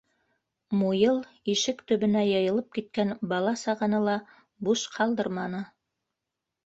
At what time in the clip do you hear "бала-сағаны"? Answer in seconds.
3.35-4.03